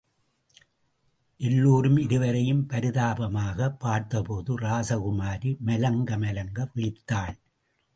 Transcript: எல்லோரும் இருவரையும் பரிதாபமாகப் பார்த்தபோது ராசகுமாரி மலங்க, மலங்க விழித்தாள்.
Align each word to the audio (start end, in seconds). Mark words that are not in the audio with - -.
எல்லோரும் 1.37 1.97
இருவரையும் 1.97 2.67
பரிதாபமாகப் 2.69 3.79
பார்த்தபோது 3.79 4.59
ராசகுமாரி 4.59 5.57
மலங்க, 5.65 6.17
மலங்க 6.17 6.67
விழித்தாள். 6.75 7.37